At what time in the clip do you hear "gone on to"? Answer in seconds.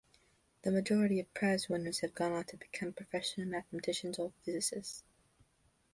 2.15-2.57